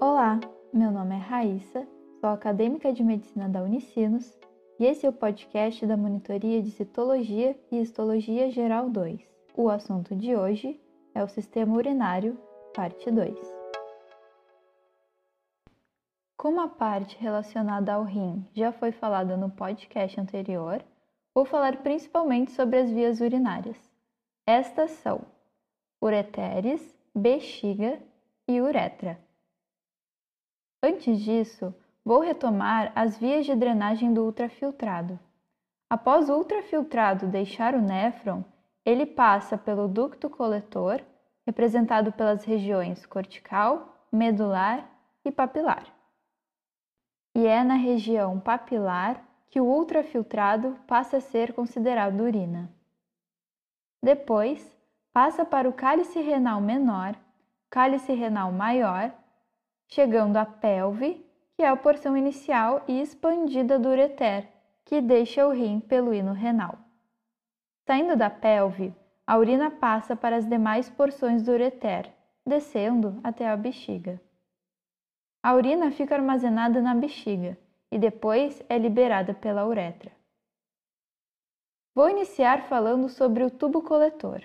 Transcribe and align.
Olá, 0.00 0.38
meu 0.72 0.92
nome 0.92 1.16
é 1.16 1.18
Raíssa, 1.18 1.84
sou 2.20 2.30
acadêmica 2.30 2.92
de 2.92 3.02
medicina 3.02 3.48
da 3.48 3.64
Unicinos 3.64 4.38
e 4.78 4.86
esse 4.86 5.04
é 5.04 5.08
o 5.08 5.12
podcast 5.12 5.84
da 5.84 5.96
Monitoria 5.96 6.62
de 6.62 6.70
Citologia 6.70 7.58
e 7.68 7.80
Histologia 7.80 8.48
Geral 8.48 8.88
2. 8.88 9.20
O 9.56 9.68
assunto 9.68 10.14
de 10.14 10.36
hoje 10.36 10.80
é 11.12 11.24
o 11.24 11.26
sistema 11.26 11.74
urinário, 11.74 12.38
parte 12.72 13.10
2. 13.10 13.36
Como 16.36 16.60
a 16.60 16.68
parte 16.68 17.18
relacionada 17.18 17.92
ao 17.92 18.04
rim 18.04 18.48
já 18.54 18.70
foi 18.70 18.92
falada 18.92 19.36
no 19.36 19.50
podcast 19.50 20.20
anterior, 20.20 20.80
vou 21.34 21.44
falar 21.44 21.78
principalmente 21.78 22.52
sobre 22.52 22.78
as 22.78 22.88
vias 22.88 23.20
urinárias. 23.20 23.76
Estas 24.46 24.92
são 24.92 25.22
ureteres, 26.00 26.96
bexiga 27.12 28.00
e 28.46 28.60
uretra. 28.60 29.26
Antes 30.82 31.20
disso, 31.20 31.74
vou 32.04 32.20
retomar 32.20 32.92
as 32.94 33.18
vias 33.18 33.44
de 33.44 33.54
drenagem 33.54 34.14
do 34.14 34.24
ultrafiltrado. 34.24 35.18
Após 35.90 36.28
o 36.28 36.34
ultrafiltrado 36.34 37.26
deixar 37.26 37.74
o 37.74 37.82
néfron, 37.82 38.44
ele 38.84 39.04
passa 39.04 39.58
pelo 39.58 39.88
ducto 39.88 40.30
coletor, 40.30 41.02
representado 41.44 42.12
pelas 42.12 42.44
regiões 42.44 43.04
cortical, 43.04 43.92
medular 44.12 44.88
e 45.24 45.32
papilar. 45.32 45.84
E 47.34 47.46
é 47.46 47.64
na 47.64 47.74
região 47.74 48.38
papilar 48.38 49.22
que 49.50 49.60
o 49.60 49.64
ultrafiltrado 49.64 50.78
passa 50.86 51.16
a 51.16 51.20
ser 51.20 51.52
considerado 51.54 52.20
urina. 52.20 52.70
Depois, 54.02 54.76
passa 55.12 55.44
para 55.44 55.68
o 55.68 55.72
cálice 55.72 56.20
renal 56.20 56.60
menor, 56.60 57.16
cálice 57.68 58.12
renal 58.12 58.52
maior 58.52 59.12
chegando 59.88 60.36
à 60.36 60.46
pelve, 60.46 61.26
que 61.56 61.62
é 61.62 61.68
a 61.68 61.76
porção 61.76 62.16
inicial 62.16 62.84
e 62.86 63.00
expandida 63.00 63.78
do 63.78 63.88
ureter, 63.88 64.48
que 64.84 65.00
deixa 65.00 65.46
o 65.46 65.50
rim 65.50 65.80
pelo 65.80 66.14
hino 66.14 66.32
renal. 66.32 66.78
Saindo 67.86 68.16
da 68.16 68.30
pelve, 68.30 68.94
a 69.26 69.36
urina 69.36 69.70
passa 69.70 70.14
para 70.14 70.36
as 70.36 70.46
demais 70.46 70.88
porções 70.88 71.42
do 71.42 71.52
ureter, 71.52 72.12
descendo 72.46 73.18
até 73.24 73.48
a 73.48 73.56
bexiga. 73.56 74.20
A 75.42 75.54
urina 75.54 75.90
fica 75.90 76.14
armazenada 76.14 76.80
na 76.80 76.94
bexiga 76.94 77.58
e 77.90 77.98
depois 77.98 78.62
é 78.68 78.78
liberada 78.78 79.34
pela 79.34 79.66
uretra. 79.66 80.12
Vou 81.94 82.08
iniciar 82.08 82.68
falando 82.68 83.08
sobre 83.08 83.42
o 83.42 83.50
tubo 83.50 83.82
coletor. 83.82 84.42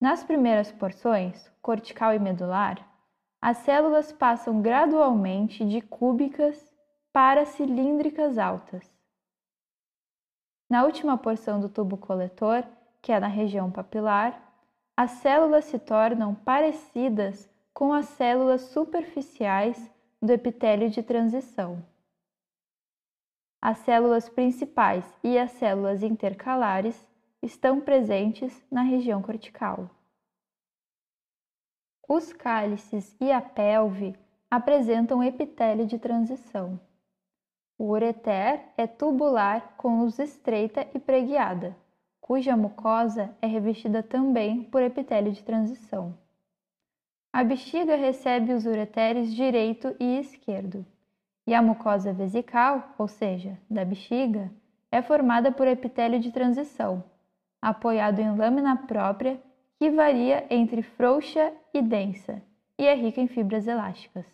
Nas 0.00 0.24
primeiras 0.24 0.72
porções, 0.72 1.50
cortical 1.60 2.14
e 2.14 2.18
medular, 2.18 2.89
as 3.40 3.58
células 3.58 4.12
passam 4.12 4.60
gradualmente 4.60 5.64
de 5.64 5.80
cúbicas 5.80 6.72
para 7.12 7.46
cilíndricas 7.46 8.36
altas. 8.36 8.88
Na 10.68 10.84
última 10.84 11.16
porção 11.16 11.58
do 11.58 11.68
tubo 11.68 11.96
coletor, 11.96 12.64
que 13.00 13.10
é 13.10 13.18
na 13.18 13.26
região 13.26 13.70
papilar, 13.70 14.40
as 14.96 15.12
células 15.12 15.64
se 15.64 15.78
tornam 15.78 16.34
parecidas 16.34 17.48
com 17.72 17.92
as 17.92 18.06
células 18.06 18.60
superficiais 18.62 19.90
do 20.20 20.30
epitélio 20.32 20.90
de 20.90 21.02
transição. 21.02 21.82
As 23.62 23.78
células 23.78 24.28
principais 24.28 25.04
e 25.24 25.38
as 25.38 25.50
células 25.52 26.02
intercalares 26.02 27.06
estão 27.42 27.80
presentes 27.80 28.62
na 28.70 28.82
região 28.82 29.22
cortical. 29.22 29.90
Os 32.12 32.32
cálices 32.32 33.14
e 33.20 33.30
a 33.30 33.40
pelve 33.40 34.16
apresentam 34.50 35.22
epitélio 35.22 35.86
de 35.86 35.96
transição. 35.96 36.80
O 37.78 37.84
ureter 37.84 38.64
é 38.76 38.84
tubular 38.84 39.76
com 39.76 40.00
luz 40.00 40.18
estreita 40.18 40.88
e 40.92 40.98
preguiada, 40.98 41.76
cuja 42.20 42.56
mucosa 42.56 43.32
é 43.40 43.46
revestida 43.46 44.02
também 44.02 44.64
por 44.64 44.82
epitélio 44.82 45.30
de 45.30 45.44
transição. 45.44 46.18
A 47.32 47.44
bexiga 47.44 47.94
recebe 47.94 48.54
os 48.54 48.66
ureteres 48.66 49.32
direito 49.32 49.94
e 50.00 50.18
esquerdo, 50.18 50.84
e 51.46 51.54
a 51.54 51.62
mucosa 51.62 52.12
vesical, 52.12 52.92
ou 52.98 53.06
seja, 53.06 53.56
da 53.70 53.84
bexiga, 53.84 54.50
é 54.90 55.00
formada 55.00 55.52
por 55.52 55.68
epitélio 55.68 56.18
de 56.18 56.32
transição, 56.32 57.04
apoiado 57.62 58.18
em 58.18 58.36
lâmina 58.36 58.76
própria 58.78 59.40
que 59.80 59.90
varia 59.90 60.46
entre 60.50 60.82
frouxa 60.82 61.54
e 61.72 61.80
densa 61.80 62.42
e 62.78 62.84
é 62.84 62.94
rica 62.94 63.18
em 63.18 63.26
fibras 63.26 63.66
elásticas. 63.66 64.26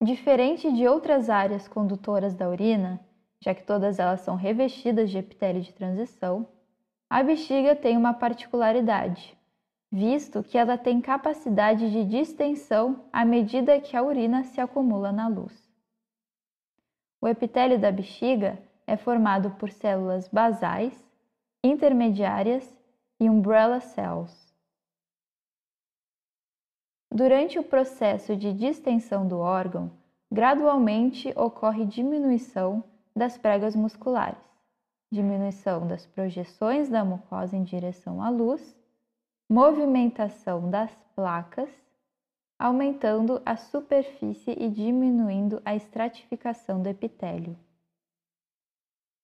Diferente 0.00 0.72
de 0.72 0.86
outras 0.86 1.28
áreas 1.28 1.66
condutoras 1.66 2.32
da 2.32 2.48
urina, 2.48 3.04
já 3.40 3.52
que 3.56 3.64
todas 3.64 3.98
elas 3.98 4.20
são 4.20 4.36
revestidas 4.36 5.10
de 5.10 5.18
epitélio 5.18 5.60
de 5.62 5.74
transição, 5.74 6.46
a 7.10 7.24
bexiga 7.24 7.74
tem 7.74 7.96
uma 7.96 8.14
particularidade, 8.14 9.36
visto 9.90 10.40
que 10.40 10.56
ela 10.56 10.78
tem 10.78 11.00
capacidade 11.00 11.90
de 11.90 12.04
distensão 12.04 13.04
à 13.12 13.24
medida 13.24 13.80
que 13.80 13.96
a 13.96 14.02
urina 14.02 14.44
se 14.44 14.60
acumula 14.60 15.10
na 15.10 15.26
luz. 15.26 15.68
O 17.20 17.26
epitélio 17.26 17.80
da 17.80 17.90
bexiga 17.90 18.62
é 18.86 18.96
formado 18.96 19.50
por 19.58 19.72
células 19.72 20.28
basais 20.28 21.09
intermediárias 21.62 22.74
e 23.20 23.28
umbrella 23.28 23.80
cells. 23.80 24.50
Durante 27.12 27.58
o 27.58 27.64
processo 27.64 28.36
de 28.36 28.52
distensão 28.52 29.26
do 29.26 29.38
órgão, 29.38 29.90
gradualmente 30.30 31.32
ocorre 31.36 31.84
diminuição 31.84 32.84
das 33.14 33.36
pregas 33.36 33.74
musculares, 33.74 34.38
diminuição 35.12 35.86
das 35.86 36.06
projeções 36.06 36.88
da 36.88 37.04
mucosa 37.04 37.56
em 37.56 37.64
direção 37.64 38.22
à 38.22 38.30
luz, 38.30 38.76
movimentação 39.50 40.70
das 40.70 40.94
placas, 41.16 41.68
aumentando 42.56 43.42
a 43.44 43.56
superfície 43.56 44.52
e 44.52 44.70
diminuindo 44.70 45.60
a 45.64 45.74
estratificação 45.74 46.80
do 46.80 46.88
epitélio. 46.88 47.58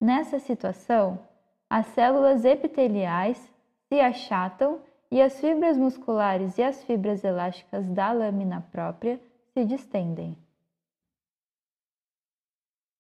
Nessa 0.01 0.39
situação, 0.41 1.21
as 1.69 1.87
células 1.89 2.45
epiteliais 2.45 3.53
se 3.89 4.01
achatam 4.01 4.81
e 5.11 5.21
as 5.21 5.41
fibras 5.41 5.77
musculares 5.77 6.59
e 6.59 6.63
as 6.63 6.83
fibras 6.85 7.25
elásticas 7.25 7.89
da 7.89 8.13
lâmina 8.13 8.67
própria 8.71 9.21
se 9.53 9.65
distendem. 9.65 10.37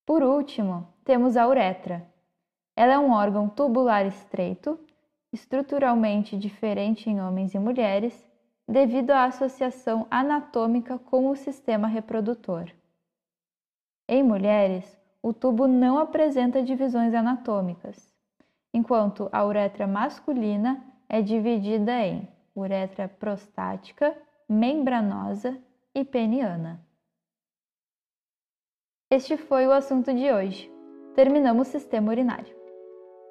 Por 0.04 0.22
último, 0.22 0.86
temos 1.04 1.36
a 1.36 1.46
uretra. 1.46 2.06
Ela 2.76 2.94
é 2.94 2.98
um 2.98 3.12
órgão 3.12 3.48
tubular 3.48 4.06
estreito, 4.06 4.78
estruturalmente 5.32 6.36
diferente 6.36 7.08
em 7.10 7.20
homens 7.20 7.54
e 7.54 7.58
mulheres, 7.58 8.26
devido 8.68 9.12
à 9.12 9.24
associação 9.24 10.06
anatômica 10.10 10.98
com 10.98 11.28
o 11.28 11.36
sistema 11.36 11.88
reprodutor. 11.88 12.70
Em 14.08 14.22
mulheres, 14.22 14.98
o 15.22 15.32
tubo 15.32 15.66
não 15.66 15.98
apresenta 15.98 16.62
divisões 16.62 17.14
anatômicas 17.14 18.15
enquanto 18.76 19.30
a 19.32 19.42
uretra 19.42 19.86
masculina 19.86 20.84
é 21.08 21.22
dividida 21.22 21.92
em 21.92 22.28
uretra 22.54 23.08
prostática, 23.08 24.14
membranosa 24.46 25.58
e 25.94 26.04
peniana. 26.04 26.84
Este 29.10 29.38
foi 29.38 29.66
o 29.66 29.72
assunto 29.72 30.12
de 30.12 30.30
hoje. 30.30 30.70
Terminamos 31.14 31.68
o 31.68 31.70
sistema 31.70 32.10
urinário. 32.10 32.54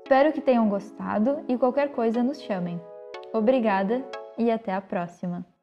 Espero 0.01 0.33
que 0.33 0.41
tenham 0.41 0.67
gostado 0.67 1.45
e 1.47 1.56
qualquer 1.59 1.91
coisa 1.91 2.23
nos 2.23 2.41
chamem. 2.41 2.81
Obrigada 3.31 4.03
e 4.39 4.50
até 4.50 4.74
a 4.74 4.81
próxima! 4.81 5.55